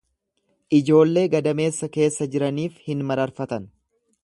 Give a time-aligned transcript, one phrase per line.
[0.77, 3.71] Ijoollee gadameessa keessa jiraniif hin mararfatan.